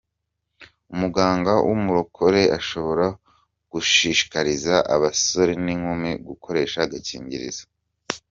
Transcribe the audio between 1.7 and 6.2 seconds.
umurokore ashobora gushishikariza abasore n’ inkumi